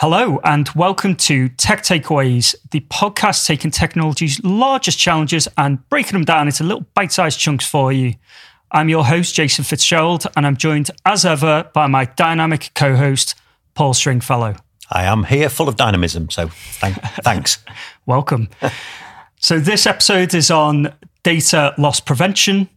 [0.00, 6.24] Hello, and welcome to Tech Takeaways, the podcast taking technology's largest challenges and breaking them
[6.24, 8.14] down into little bite sized chunks for you.
[8.70, 13.34] I'm your host, Jason Fitzgerald, and I'm joined as ever by my dynamic co host,
[13.74, 14.54] Paul Stringfellow.
[14.88, 17.58] I am here full of dynamism, so thank, thanks.
[18.06, 18.50] Welcome.
[19.40, 20.94] so, this episode is on
[21.24, 22.68] data loss prevention.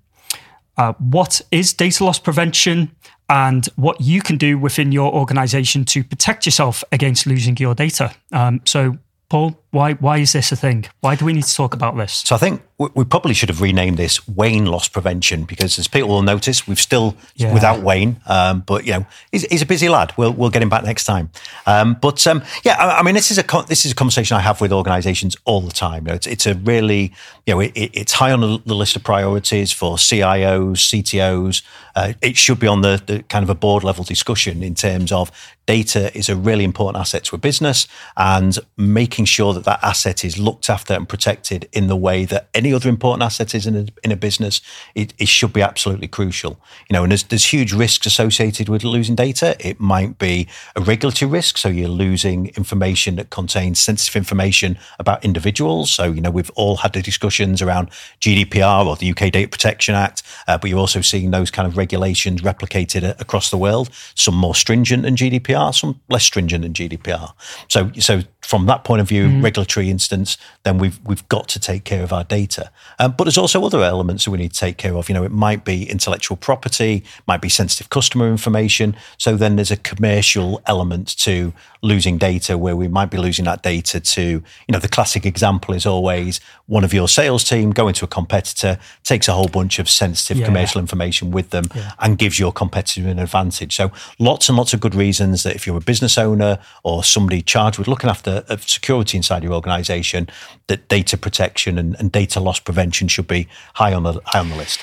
[0.76, 2.96] Uh, what is data loss prevention?
[3.32, 8.14] And what you can do within your organization to protect yourself against losing your data.
[8.34, 8.98] Um, so,
[9.30, 10.86] Paul, why why is this a thing?
[11.00, 12.14] Why do we need to talk about this?
[12.26, 12.62] So I think
[12.96, 16.80] we probably should have renamed this Wayne loss prevention because, as people will notice, we've
[16.80, 17.54] still yeah.
[17.54, 18.20] without Wayne.
[18.26, 20.14] Um, but you know, he's, he's, a busy lad.
[20.18, 21.30] We'll we'll get him back next time.
[21.66, 24.42] Um, but um, yeah, I, I, mean, this is a this is a conversation I
[24.42, 26.06] have with organisations all the time.
[26.06, 27.14] You know, it's, it's a really
[27.46, 31.62] you know it, it's high on the list of priorities for CIOs, CTOs.
[31.96, 35.12] Uh, it should be on the, the kind of a board level discussion in terms
[35.12, 35.32] of
[35.66, 40.24] data is a really important asset to a business and making sure that that asset
[40.24, 43.76] is looked after and protected in the way that any other important asset is in
[43.76, 44.62] a, in a business,
[44.96, 46.60] it, it should be absolutely crucial.
[46.90, 49.56] You know, and there's, there's huge risks associated with losing data.
[49.60, 55.24] It might be a regulatory risk, so you're losing information that contains sensitive information about
[55.24, 55.92] individuals.
[55.92, 57.90] So, you know, we've all had the discussions around
[58.20, 61.78] GDPR or the UK Data Protection Act, uh, but you're also seeing those kind of
[61.78, 67.34] regulations replicated across the world, some more stringent than GDPR, some less stringent than GDPR.
[67.68, 69.44] So, so from that point of view, mm.
[69.44, 72.72] regulatory instance, then we've we've got to take care of our data.
[73.00, 75.10] Um, but there's also other elements that we need to take care of.
[75.10, 78.96] You know, it might be intellectual property, might be sensitive customer information.
[79.18, 83.64] So then there's a commercial element to losing data where we might be losing that
[83.64, 87.94] data to, you know, the classic example is always one of your sales team going
[87.94, 90.46] to a competitor, takes a whole bunch of sensitive yeah.
[90.46, 91.92] commercial information with them yeah.
[92.00, 93.76] and gives your competitor an advantage.
[93.76, 97.42] So lots and lots of good reasons that if you're a business owner or somebody
[97.42, 100.30] charged with looking after uh, security inside your organization,
[100.68, 104.50] that data protection and, and data loss prevention should be high on the high on
[104.50, 104.82] the list.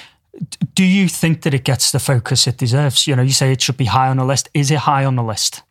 [0.74, 3.06] Do you think that it gets the focus it deserves?
[3.06, 4.48] You know, you say it should be high on the list.
[4.54, 5.62] Is it high on the list?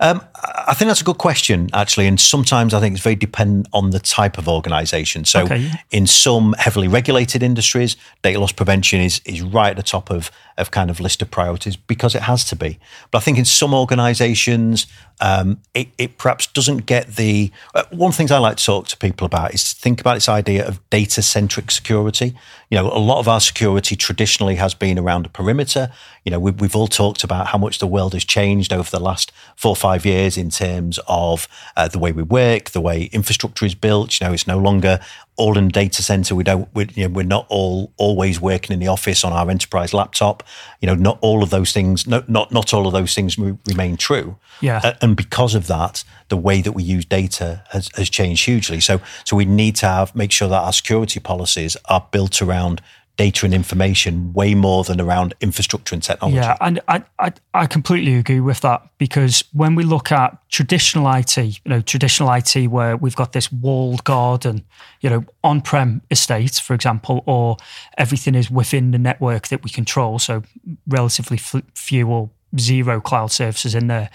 [0.00, 2.06] Um, I think that's a good question, actually.
[2.06, 5.24] And sometimes I think it's very dependent on the type of organization.
[5.24, 5.70] So, okay.
[5.90, 10.30] in some heavily regulated industries, data loss prevention is, is right at the top of,
[10.58, 12.78] of kind of list of priorities because it has to be.
[13.10, 14.86] But I think in some organizations,
[15.20, 17.50] um, it, it, perhaps doesn't get the.
[17.74, 20.00] Uh, one of the things I like to talk to people about is to think
[20.00, 22.34] about this idea of data centric security.
[22.70, 25.90] You know, a lot of our security traditionally has been around a perimeter.
[26.24, 29.00] You know, we, we've all talked about how much the world has changed over the
[29.00, 33.04] last four or five years in terms of uh, the way we work, the way
[33.04, 34.20] infrastructure is built.
[34.20, 35.00] You know, it's no longer
[35.36, 36.34] all in the data center.
[36.34, 39.50] We don't, we, you know, we're not all always working in the office on our
[39.50, 40.42] enterprise laptop.
[40.80, 43.96] You know, not all of those things, not not, not all of those things remain
[43.96, 44.36] true.
[44.60, 44.80] Yeah.
[44.82, 48.80] Uh, and because of that, the way that we use data has, has changed hugely.
[48.80, 52.80] So, so we need to have make sure that our security policies are built around
[53.16, 56.36] data and information way more than around infrastructure and technology.
[56.36, 61.10] Yeah, and I, I, I, completely agree with that because when we look at traditional
[61.10, 64.66] IT, you know, traditional IT where we've got this walled garden,
[65.00, 67.56] you know, on-prem estate, for example, or
[67.96, 70.42] everything is within the network that we control, so
[70.86, 74.10] relatively few or zero cloud services in there,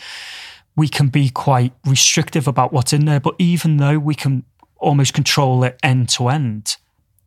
[0.76, 3.20] we can be quite restrictive about what's in there.
[3.20, 4.44] But even though we can
[4.78, 6.78] almost control it end to end,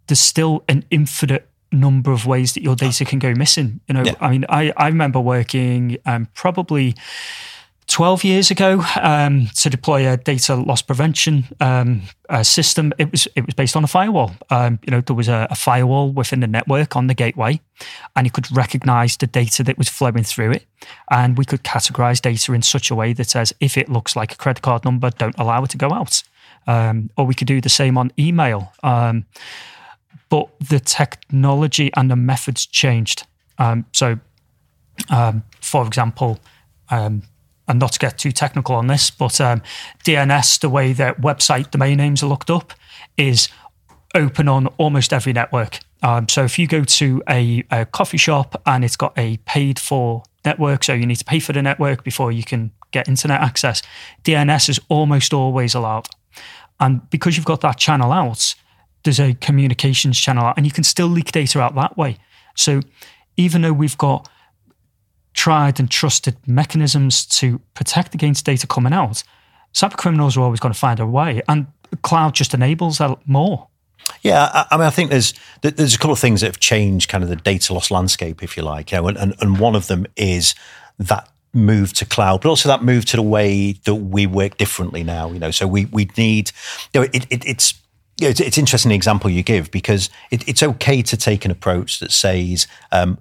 [0.06, 3.80] there's still an infinite number of ways that your data can go missing.
[3.88, 4.14] You know, yeah.
[4.20, 6.94] I mean, I, I remember working um, probably
[7.86, 12.02] 12 years ago um, to deploy a data loss prevention um,
[12.42, 12.92] system.
[12.98, 14.32] It was it was based on a firewall.
[14.50, 17.60] Um, you know, there was a, a, firewall within the network on the gateway,
[18.16, 20.66] and it could recognize the data that was flowing through it,
[21.10, 24.32] and we could categorize data in such a way that says if it looks like
[24.32, 26.22] a credit card number, don't allow it to go out.
[26.66, 28.72] Um, or we could do the same on email.
[30.34, 33.24] But the technology and the methods changed.
[33.56, 34.18] Um, so,
[35.08, 36.40] um, for example,
[36.90, 37.22] um,
[37.68, 39.62] and not to get too technical on this, but um,
[40.02, 42.74] DNS, the way that website domain names are looked up,
[43.16, 43.48] is
[44.16, 45.78] open on almost every network.
[46.02, 49.78] Um, so if you go to a, a, coffee shop and it's got a paid
[49.78, 53.40] for network, so you need to pay for the network before you can get internet
[53.40, 53.82] access,
[54.24, 56.08] DNS is almost always allowed.
[56.80, 58.56] And because you've got that channel out,
[59.04, 62.18] there's a communications channel and you can still leak data out that way.
[62.56, 62.80] So
[63.36, 64.28] even though we've got
[65.34, 69.22] tried and trusted mechanisms to protect against data coming out,
[69.72, 71.66] cyber criminals are always going to find a way, and
[72.02, 73.68] cloud just enables that more.
[74.22, 77.24] Yeah, I, mean, I think there's there's a couple of things that have changed kind
[77.24, 79.86] of the data loss landscape, if you like, you know, and, and, and one of
[79.86, 80.54] them is
[80.98, 85.02] that move to cloud, but also that move to the way that we work differently
[85.02, 85.30] now.
[85.30, 86.50] You know, so we we need.
[86.92, 87.74] You know, it, it, it's
[88.20, 92.12] it's, it's interesting example you give because it, it's okay to take an approach that
[92.12, 93.18] says um,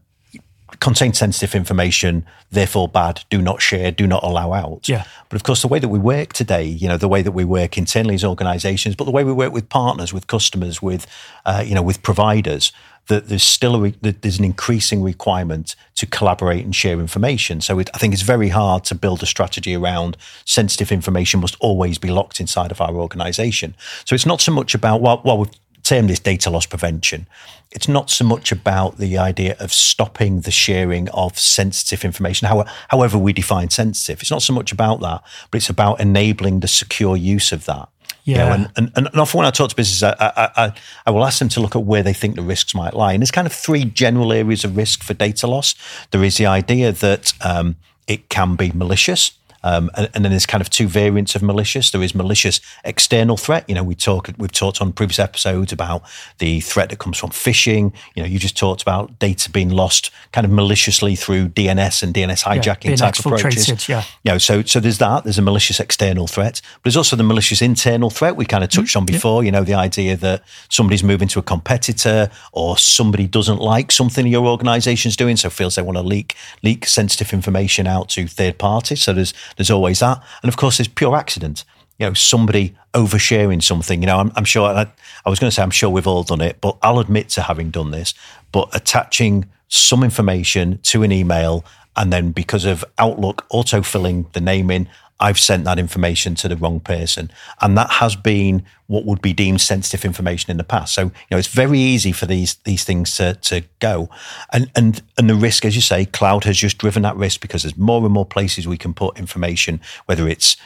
[0.80, 4.88] contain sensitive information, therefore bad, do not share, do not allow out.
[4.88, 5.06] Yeah.
[5.30, 7.44] But of course, the way that we work today, you know, the way that we
[7.44, 11.08] work internally as organizations, but the way we work with partners, with customers, with,
[11.46, 12.72] uh, you know, with providers,
[13.08, 17.60] that there's still a re- that there's an increasing requirement to collaborate and share information.
[17.60, 20.16] So it, I think it's very hard to build a strategy around
[20.46, 23.76] sensitive information must always be locked inside of our organization.
[24.06, 25.50] So it's not so much about, well, well we've
[25.84, 27.28] termed this data loss prevention
[27.74, 32.48] it's not so much about the idea of stopping the sharing of sensitive information,
[32.90, 34.22] however we define sensitive.
[34.22, 37.90] It's not so much about that, but it's about enabling the secure use of that.
[38.26, 38.38] Yeah.
[38.38, 40.74] You know, and, and, and often when I talk to businesses, I, I, I,
[41.08, 43.12] I, will ask them to look at where they think the risks might lie.
[43.12, 45.76] And there's kind of three general areas of risk for data loss.
[46.12, 47.76] There is the idea that um,
[48.08, 49.34] it can be malicious.
[49.64, 51.92] Um, and, and, then there's kind of two variants of malicious.
[51.92, 53.64] There is malicious external threat.
[53.70, 56.04] You know, we talk we've talked on previous episodes about
[56.40, 57.94] the threat that comes from phishing.
[58.16, 62.14] You know, you just talked about data being lost kind of maliciously through DNS and
[62.14, 63.88] DNS hijacking yeah, type approaches.
[63.88, 64.04] Yeah.
[64.24, 65.24] You know, so so there's that.
[65.24, 68.70] There's a malicious external threat, but there's also the malicious internal threat we kind of
[68.70, 69.44] touched mm, on before.
[69.44, 69.46] Yeah.
[69.48, 74.28] You know, the idea that somebody's moving to a competitor or somebody doesn't like something
[74.28, 78.58] your organization's doing, so feels they want to leak leak sensitive information out to third
[78.58, 79.02] parties.
[79.02, 80.24] So there's there's always that.
[80.42, 81.66] And of course, there's pure accident.
[82.00, 84.02] You know, somebody oversharing something.
[84.02, 84.88] You know, I'm, I'm sure, I,
[85.26, 87.42] I was going to say, I'm sure we've all done it, but I'll admit to
[87.42, 88.14] having done this,
[88.52, 91.64] but attaching some information to an email
[91.96, 96.48] and then because of Outlook auto filling the name in, I've sent that information to
[96.48, 97.32] the wrong person.
[97.62, 100.94] And that has been what would be deemed sensitive information in the past.
[100.94, 104.10] So, you know, it's very easy for these these things to, to go.
[104.52, 107.64] And and and the risk, as you say, cloud has just driven that risk because
[107.64, 110.58] there's more and more places we can put information, whether it's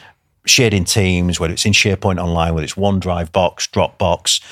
[0.46, 4.42] shared in Teams, whether it's in SharePoint Online, whether it's OneDrive Box, Dropbox,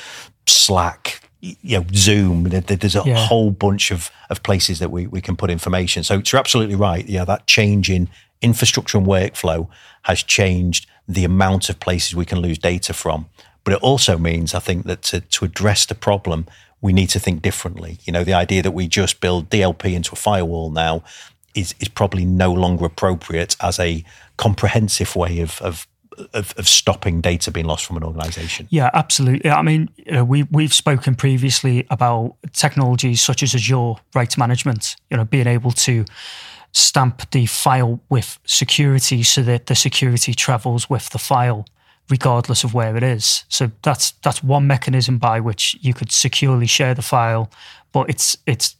[0.45, 2.43] Slack, you know, Zoom.
[2.43, 3.15] There's a yeah.
[3.15, 6.03] whole bunch of, of places that we, we can put information.
[6.03, 7.07] So you're absolutely right.
[7.07, 8.09] Yeah, that change in
[8.41, 9.67] infrastructure and workflow
[10.03, 13.27] has changed the amount of places we can lose data from.
[13.63, 16.47] But it also means, I think, that to, to address the problem,
[16.81, 17.99] we need to think differently.
[18.05, 21.03] You know, the idea that we just build DLP into a firewall now
[21.55, 24.03] is, is probably no longer appropriate as a
[24.37, 25.87] comprehensive way of, of
[26.33, 28.67] of, of, stopping data being lost from an organization.
[28.71, 29.51] Yeah, absolutely.
[29.51, 34.95] I mean, you know, we we've spoken previously about technologies such as Azure rights management.
[35.11, 36.05] You know, being able to
[36.71, 41.65] stamp the file with security so that the security travels with the file
[42.09, 43.43] regardless of where it is.
[43.49, 47.51] So that's that's one mechanism by which you could securely share the file,
[47.91, 48.75] but it's it's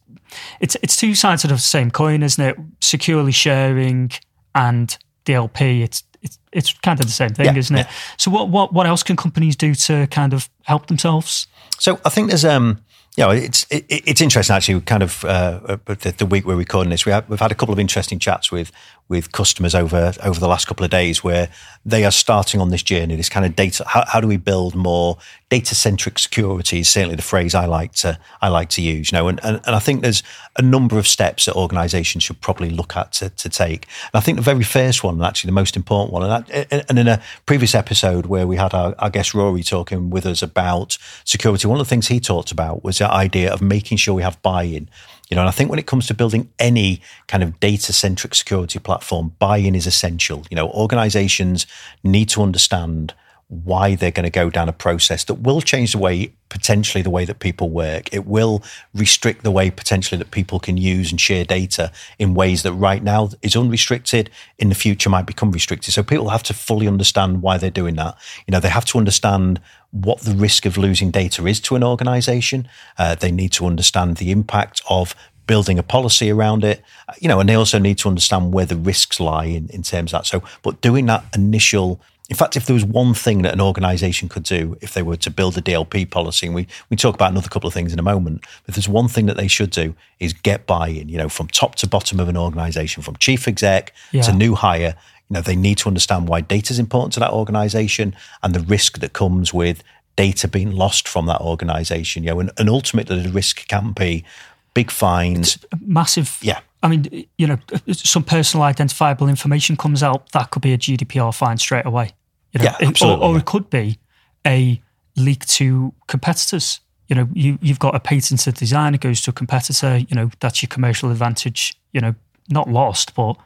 [0.59, 2.57] it's it's two sides of the same coin, isn't it?
[2.79, 4.11] Securely sharing
[4.55, 7.85] and DLP, it's it's it's kind of the same thing, yeah, isn't it?
[7.85, 7.93] Yeah.
[8.17, 11.47] So what what what else can companies do to kind of help themselves?
[11.79, 12.79] So I think there's um
[13.23, 14.81] know, it's it, it's interesting actually.
[14.81, 17.73] Kind of uh, the, the, week we're recording this, we have, we've had a couple
[17.73, 18.71] of interesting chats with
[19.09, 21.49] with customers over over the last couple of days where
[21.85, 23.83] they are starting on this journey, this kind of data.
[23.87, 25.17] How, how do we build more
[25.49, 26.81] data centric security?
[26.81, 29.11] Is certainly the phrase I like to I like to use.
[29.11, 30.21] You know, and, and, and I think there's
[30.57, 33.87] a number of steps that organisations should probably look at to, to take.
[34.13, 36.99] And I think the very first one, actually the most important one, and, that, and
[36.99, 40.97] in a previous episode where we had our, our guest Rory talking with us about
[41.23, 44.23] security, one of the things he talked about was the idea of making sure we
[44.23, 44.90] have buy in.
[45.30, 48.33] You know, and I think when it comes to building any kind of data centric
[48.33, 50.45] security platform, buy in is essential.
[50.49, 51.66] You know, organizations
[52.04, 53.14] need to understand
[53.49, 57.09] why they're going to go down a process that will change the way potentially the
[57.09, 58.13] way that people work.
[58.13, 58.61] It will
[58.94, 63.04] restrict the way potentially that people can use and share data in ways that right
[63.04, 65.94] now is unrestricted, in the future might become restricted.
[65.94, 68.18] So people have to fully understand why they're doing that.
[68.47, 69.61] You know, they have to understand
[69.92, 72.68] what the risk of losing data is to an organization.
[72.97, 75.16] Uh, they need to understand the impact of
[75.47, 76.81] building a policy around it,
[77.19, 80.13] you know, and they also need to understand where the risks lie in, in terms
[80.13, 80.25] of that.
[80.25, 84.27] So, but doing that initial in fact, if there was one thing that an organization
[84.27, 87.31] could do, if they were to build a DLP policy, and we, we talk about
[87.31, 89.95] another couple of things in a moment, but there's one thing that they should do
[90.19, 93.93] is get buy-in, you know, from top to bottom of an organization, from chief exec
[94.11, 94.23] yeah.
[94.23, 94.95] to new hire.
[95.29, 98.61] You know, they need to understand why data is important to that organization and the
[98.61, 99.81] risk that comes with
[100.17, 102.23] data being lost from that organization.
[102.23, 104.25] You know, and, and ultimately the risk can be
[104.73, 105.59] big fines.
[105.81, 106.37] massive.
[106.41, 106.59] Yeah.
[106.83, 107.57] I mean, you know,
[107.91, 112.11] some personal identifiable information comes out, that could be a GDPR fine straight away.
[112.53, 113.25] You know, yeah, absolutely.
[113.25, 113.99] Or, or, it could be
[114.45, 114.81] a
[115.15, 116.79] leak to competitors.
[117.07, 120.29] You know, you, you've got a patented design, it goes to a competitor, you know,
[120.39, 122.13] that's your commercial advantage, you know,
[122.49, 123.37] not lost, but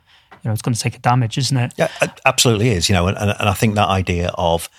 [0.43, 1.73] you know, it's going to take a damage, isn't it?
[1.77, 1.89] Yeah,
[2.25, 2.89] absolutely is.
[2.89, 4.69] You know, and, and I think that idea of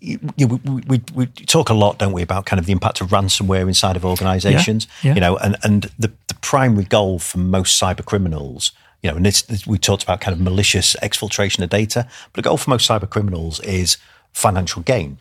[0.00, 3.08] you, we, we, we, talk a lot, don't we, about kind of the impact of
[3.08, 4.86] ransomware inside of organisations.
[5.02, 5.14] Yeah, yeah.
[5.14, 8.72] You know, and and the, the primary goal for most cyber criminals,
[9.02, 12.44] you know, and this, this, we talked about kind of malicious exfiltration of data, but
[12.44, 13.96] the goal for most cyber criminals is
[14.32, 15.18] financial gain.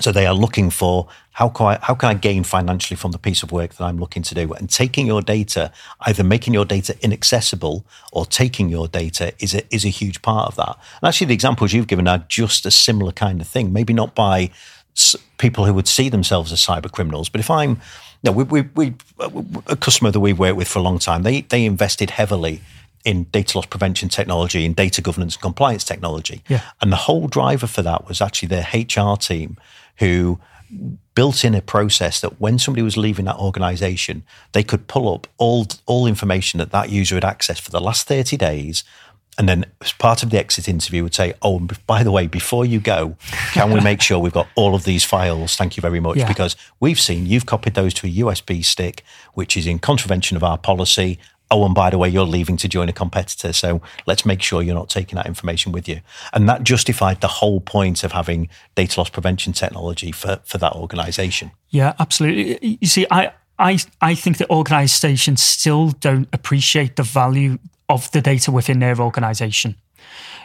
[0.00, 3.18] So they are looking for how can I how can I gain financially from the
[3.18, 4.52] piece of work that I'm looking to do?
[4.52, 9.74] And taking your data, either making your data inaccessible or taking your data is a
[9.74, 10.78] is a huge part of that.
[11.00, 13.72] And actually, the examples you've given are just a similar kind of thing.
[13.72, 14.50] Maybe not by
[15.38, 17.80] people who would see themselves as cyber criminals, but if I'm
[18.24, 18.94] no, we, we, we
[19.68, 22.62] a customer that we've worked with for a long time, they they invested heavily
[23.08, 26.42] in data loss prevention technology, in data governance and compliance technology.
[26.46, 26.60] Yeah.
[26.82, 29.56] And the whole driver for that was actually their HR team
[29.96, 30.38] who
[31.14, 35.26] built in a process that when somebody was leaving that organization, they could pull up
[35.38, 38.84] all, all information that that user had accessed for the last 30 days.
[39.38, 42.66] And then, as part of the exit interview, would say, "Oh, by the way, before
[42.66, 43.16] you go,
[43.52, 45.54] can we make sure we've got all of these files?
[45.54, 46.26] Thank you very much, yeah.
[46.26, 50.42] because we've seen you've copied those to a USB stick, which is in contravention of
[50.42, 53.52] our policy, oh, and by the way, you're leaving to join a competitor.
[53.52, 56.00] So let's make sure you're not taking that information with you.
[56.32, 60.74] And that justified the whole point of having data loss prevention technology for, for that
[60.74, 61.50] organization.
[61.70, 62.78] Yeah, absolutely.
[62.80, 68.20] You see, I, I, I think that organizations still don't appreciate the value of the
[68.20, 69.76] data within their organization.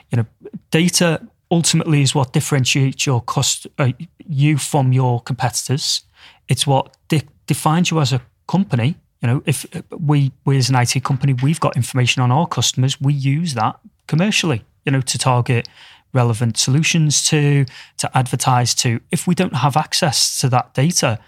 [0.10, 0.26] You know,
[0.72, 3.92] data ultimately is what differentiates your cost, uh,
[4.26, 6.04] you from your competitors.
[6.48, 10.70] It's what de- defines you as a company you know, if uh, we, we as
[10.70, 15.02] an IT company, we've got information on our customers, we use that commercially, you know,
[15.02, 15.70] to target
[16.14, 17.66] relevant solutions to,
[17.98, 19.00] to advertise to.
[19.12, 21.20] If we don't have access to that data,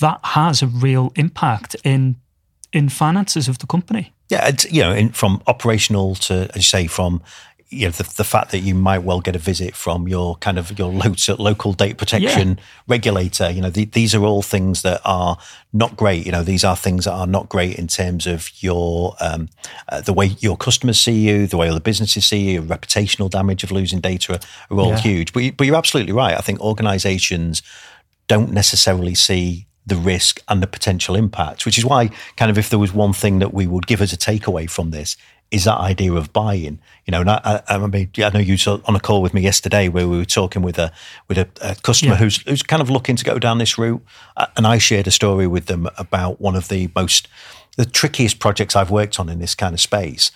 [0.00, 2.16] that has a real impact in
[2.72, 4.14] in finances of the company.
[4.28, 7.20] Yeah, it's, you know, in, from operational to, as you say, from
[7.70, 10.58] you know the, the fact that you might well get a visit from your kind
[10.58, 12.64] of your local, local data protection yeah.
[12.88, 15.38] regulator you know the, these are all things that are
[15.72, 19.14] not great you know these are things that are not great in terms of your
[19.20, 19.48] um,
[19.88, 23.62] uh, the way your customers see you the way other businesses see you reputational damage
[23.62, 24.98] of losing data are, are all yeah.
[24.98, 27.62] huge but, but you're absolutely right i think organizations
[28.26, 32.70] don't necessarily see the risk and the potential impact, which is why, kind of, if
[32.70, 35.16] there was one thing that we would give as a takeaway from this,
[35.50, 36.78] is that idea of buy-in.
[37.06, 39.34] You know, and I, I, I mean, I know you were on a call with
[39.34, 40.92] me yesterday where we were talking with a
[41.28, 42.18] with a, a customer yeah.
[42.18, 44.04] who's who's kind of looking to go down this route,
[44.36, 47.28] uh, and I shared a story with them about one of the most
[47.76, 50.30] the trickiest projects I've worked on in this kind of space.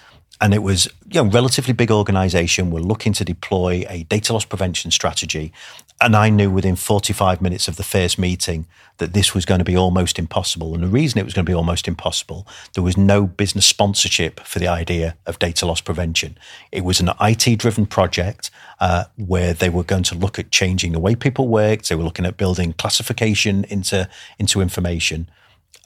[0.44, 2.70] And it was you know relatively big organization.
[2.70, 5.54] We're looking to deploy a data loss prevention strategy,
[6.02, 8.66] and I knew within 45 minutes of the first meeting
[8.98, 10.74] that this was going to be almost impossible.
[10.74, 14.38] And the reason it was going to be almost impossible, there was no business sponsorship
[14.40, 16.36] for the idea of data loss prevention.
[16.70, 20.92] It was an IT driven project uh, where they were going to look at changing
[20.92, 21.88] the way people worked.
[21.88, 25.26] They were looking at building classification into, into information.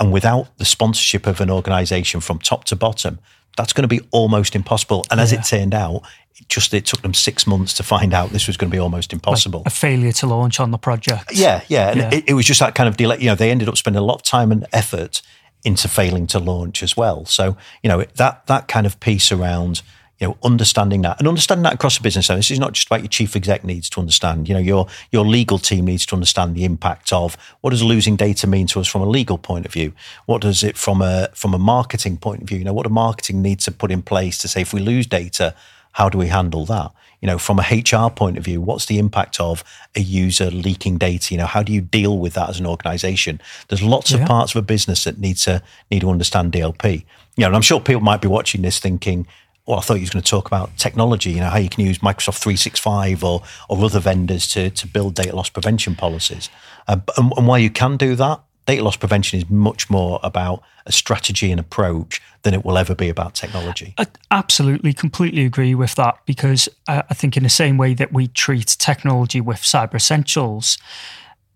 [0.01, 3.19] And without the sponsorship of an organization from top to bottom,
[3.57, 5.05] that's going to be almost impossible.
[5.11, 5.41] And as yeah.
[5.41, 6.03] it turned out,
[6.37, 8.81] it just it took them six months to find out this was going to be
[8.81, 9.61] almost impossible.
[9.61, 11.33] Like a failure to launch on the project.
[11.35, 12.15] Yeah, yeah, and yeah.
[12.15, 13.19] It, it, was just that kind of delay.
[13.19, 15.21] You know, they ended up spending a lot of time and effort
[15.65, 17.25] into failing to launch as well.
[17.25, 19.83] So you know that that kind of piece around
[20.19, 22.27] you know, understanding that and understanding that across the business.
[22.27, 24.49] So this is not just about your chief exec needs to understand.
[24.49, 28.17] You know, your your legal team needs to understand the impact of what does losing
[28.17, 29.93] data mean to us from a legal point of view.
[30.27, 32.59] What does it from a from a marketing point of view?
[32.59, 35.07] You know, what do marketing need to put in place to say if we lose
[35.07, 35.55] data,
[35.93, 36.93] how do we handle that?
[37.21, 39.65] You know, from a HR point of view, what's the impact of
[39.97, 41.35] a user leaking data?
[41.35, 43.41] You know, how do you deal with that as an organization?
[43.69, 44.19] There's lots yeah.
[44.19, 47.05] of parts of a business that need to need to understand DLP.
[47.37, 49.27] You know, and I'm sure people might be watching this thinking,
[49.69, 51.85] well, I thought you was going to talk about technology, you know, how you can
[51.85, 56.49] use Microsoft 365 or, or other vendors to, to build data loss prevention policies.
[56.89, 60.63] Uh, and, and why you can do that, data loss prevention is much more about
[60.87, 63.93] a strategy and approach than it will ever be about technology.
[63.99, 68.29] I absolutely, completely agree with that because I think, in the same way that we
[68.29, 70.79] treat technology with cyber essentials,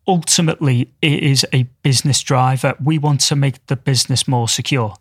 [0.06, 2.74] ultimately it is a business driver.
[2.82, 4.96] We want to make the business more secure.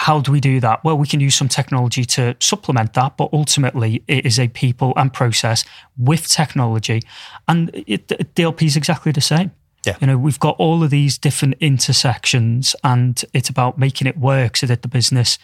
[0.00, 0.82] How do we do that?
[0.82, 4.94] Well, we can use some technology to supplement that, but ultimately it is a people
[4.96, 5.62] and process
[5.98, 7.02] with technology.
[7.46, 9.52] And it, DLP is exactly the same.
[9.84, 9.98] Yeah.
[10.00, 14.56] You know, we've got all of these different intersections and it's about making it work
[14.56, 15.38] so that the business,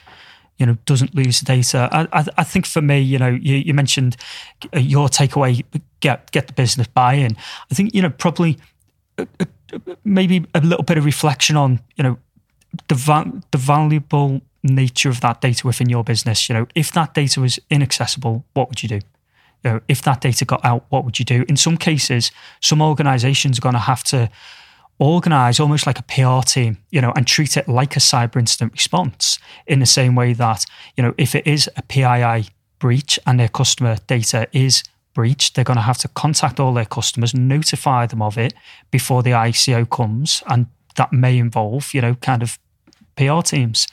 [0.57, 1.91] you know, doesn't lose the data.
[1.93, 4.17] I, I, I think for me, you know, you, you, mentioned
[4.75, 5.63] uh, your takeaway,
[6.01, 7.37] get, get the business buy-in.
[7.71, 8.57] I think, you know, probably
[9.19, 12.19] uh, uh, maybe a little bit of reflection on, you know,
[12.89, 16.49] the, va- the valuable nature of that data within your business.
[16.49, 19.01] You know, if that data was inaccessible, what would you do?
[19.65, 21.45] You know, if that data got out, what would you do?
[21.49, 24.31] In some cases, some organizations are going to have to
[24.99, 28.73] organize almost like a PR team, you know, and treat it like a cyber incident
[28.73, 30.65] response in the same way that,
[30.97, 32.49] you know, if it is a PII
[32.79, 34.83] breach and their customer data is
[35.15, 38.55] breached, they're going to have to contact all their customers, notify them of it
[38.91, 40.43] before the ICO comes.
[40.47, 42.59] And that may involve, you know, kind of
[43.17, 43.87] PR teams.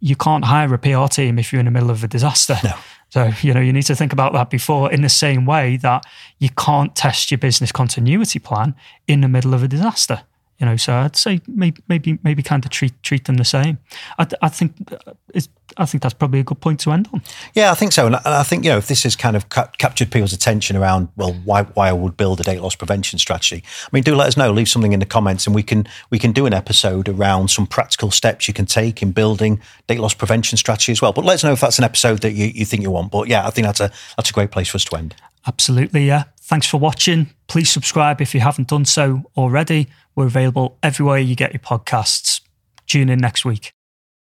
[0.00, 2.56] You can't hire a PR team if you're in the middle of a disaster.
[2.64, 2.74] No.
[3.10, 6.04] So, you know, you need to think about that before in the same way that
[6.38, 8.74] you can't test your business continuity plan
[9.08, 10.22] in the middle of a disaster.
[10.60, 13.78] You know, so I'd say maybe maybe maybe kind of treat treat them the same.
[14.18, 14.92] I, I think
[15.34, 17.22] it's, I think that's probably a good point to end on.
[17.54, 19.70] Yeah, I think so, and I think you know if this has kind of ca-
[19.78, 23.62] captured people's attention around well why why I would build a data loss prevention strategy.
[23.84, 24.50] I mean, do let us know.
[24.52, 27.66] Leave something in the comments, and we can we can do an episode around some
[27.66, 31.12] practical steps you can take in building data loss prevention strategy as well.
[31.12, 33.10] But let us know if that's an episode that you, you think you want.
[33.10, 35.14] But yeah, I think that's a that's a great place for us to end.
[35.46, 36.24] Absolutely, yeah.
[36.40, 37.30] Thanks for watching.
[37.46, 39.88] Please subscribe if you haven't done so already.
[40.14, 42.40] We're available everywhere you get your podcasts.
[42.86, 43.72] Tune in next week.